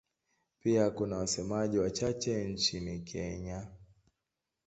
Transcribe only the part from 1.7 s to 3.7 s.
wachache nchini Kenya.